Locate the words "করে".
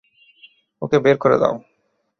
1.17-1.37